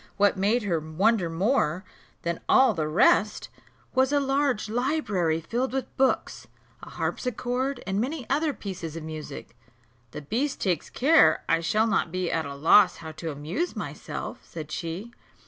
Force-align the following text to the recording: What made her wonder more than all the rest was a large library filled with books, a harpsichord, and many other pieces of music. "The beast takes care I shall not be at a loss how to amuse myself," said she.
What 0.17 0.35
made 0.35 0.63
her 0.63 0.79
wonder 0.79 1.29
more 1.29 1.83
than 2.23 2.39
all 2.49 2.73
the 2.73 2.87
rest 2.87 3.49
was 3.93 4.11
a 4.11 4.19
large 4.19 4.67
library 4.67 5.39
filled 5.41 5.73
with 5.73 5.95
books, 5.95 6.47
a 6.81 6.89
harpsichord, 6.89 7.83
and 7.85 8.01
many 8.01 8.27
other 8.27 8.51
pieces 8.51 8.95
of 8.95 9.03
music. 9.03 9.55
"The 10.09 10.23
beast 10.23 10.59
takes 10.59 10.89
care 10.89 11.43
I 11.47 11.61
shall 11.61 11.85
not 11.85 12.11
be 12.11 12.31
at 12.31 12.47
a 12.47 12.55
loss 12.55 12.95
how 12.95 13.11
to 13.11 13.29
amuse 13.29 13.75
myself," 13.75 14.39
said 14.43 14.71
she. 14.71 15.11